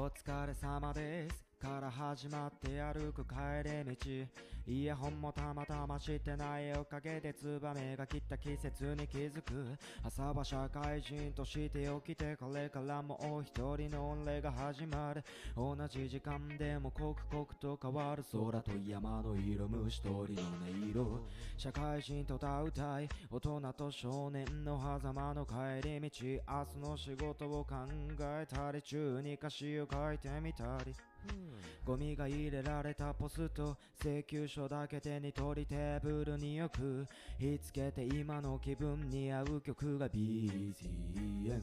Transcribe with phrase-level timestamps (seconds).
[0.00, 1.44] お疲れ様です。
[1.60, 4.72] から始まって歩く帰り道。
[4.72, 9.76] イヤホンもたまたましてないおかげでツバメが来た季節に気づく。
[10.02, 15.22] 朝は社会人として起きてこれからもう一人の音霊が始まる。
[15.54, 18.24] 同じ時間でも刻々と変わる。
[18.32, 21.20] 空と山の色虫取りの音色。
[21.60, 27.74] 社会人と歌い大人と少年の狭間の帰り道明日の仕事を考
[28.18, 30.94] えたり中に歌詞を書いてみたり。
[31.84, 37.06] ゴミが入れられたポスト請求書だけ手に取りテーブルによく。
[37.38, 41.60] ひっつけて今の気分に合う曲が BGM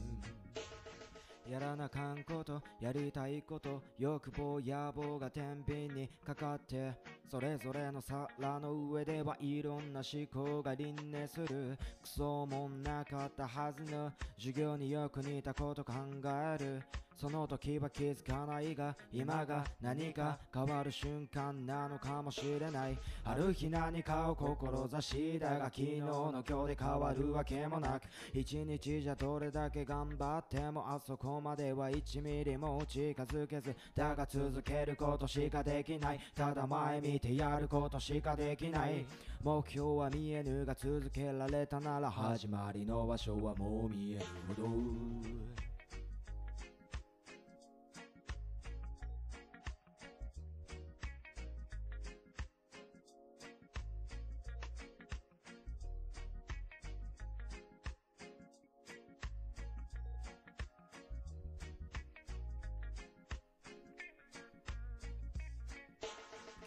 [1.50, 6.92] やらなかんことやりたいこと欲望野望が天秤にかかって
[7.30, 11.76] それぞれの皿の上ではいろんな思考が輪廻する。
[12.02, 15.92] クソもなかったはずの授業によく似たこと考
[16.24, 16.82] える。
[17.20, 22.98] その時は気づかないが今が何か変わる瞬間なのかもしれない。
[23.24, 28.04] ある日何かを志だが昨日の今日で変わるわけもなく。
[28.32, 36.20] 一日じゃどれだけ頑張ってもあそこまでは1ミリも近づけずだが続けることしかできない。
[36.36, 39.04] ただ前見てやることしかできない。
[39.42, 45.67] 目標は見えぬが続けられたなら始まりの場所はもう見えるほど。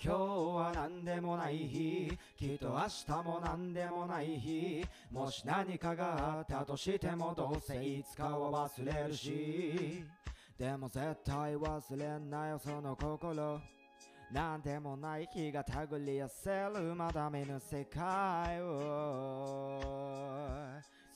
[0.04, 2.18] 今日は何でもない日。
[2.36, 4.84] きっと明日も何でもない日。
[5.12, 10.04] もし何かがあったとしてもどうせいつかは忘れるし。
[10.58, 13.62] でも絶対忘れんなよその心。
[14.32, 20.11] なんでもない日が手繰り寄せるまだ見ぬ世界を。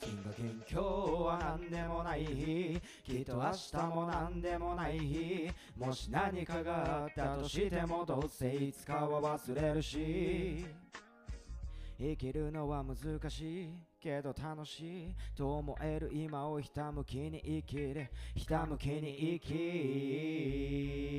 [0.06, 0.30] 金が
[0.70, 0.84] 今日
[1.24, 2.24] は何でもない。
[2.24, 4.98] 日きっと明日も何でもない。
[4.98, 10.64] 日もし何かがあったとしてもどうせいつかは忘れるし。
[11.98, 12.96] 生きるのは難
[13.30, 15.14] しいけど楽しい。
[15.34, 21.15] と思える今をひたむきに生きるひたむきに生き。